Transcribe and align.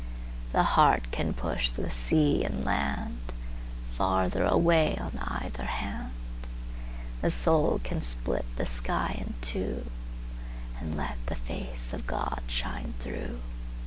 The 0.51 0.63
heart 0.63 1.11
can 1.11 1.31
push 1.31 1.69
the 1.69 1.91
sea 1.91 2.43
and 2.43 2.65
landFarther 2.65 4.47
away 4.49 4.97
on 4.99 5.19
either 5.19 5.65
hand; 5.65 6.13
The 7.21 7.29
soul 7.29 7.79
can 7.83 8.01
split 8.01 8.45
the 8.55 8.65
sky 8.65 9.15
in 9.19 9.35
two, 9.41 9.91
And 10.79 10.97
let 10.97 11.17
the 11.27 11.35
face 11.35 11.93
of 11.93 12.07
God 12.07 12.41
shine 12.47 12.95
through. 12.99 13.41